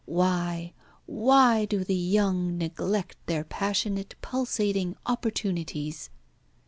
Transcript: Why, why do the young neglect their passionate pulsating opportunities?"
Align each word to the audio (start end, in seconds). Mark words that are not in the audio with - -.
Why, 0.07 0.73
why 1.05 1.65
do 1.65 1.83
the 1.83 1.93
young 1.93 2.57
neglect 2.57 3.17
their 3.27 3.43
passionate 3.43 4.15
pulsating 4.19 4.95
opportunities?" 5.05 6.09